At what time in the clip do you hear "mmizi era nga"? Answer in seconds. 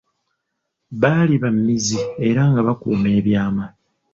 1.55-2.61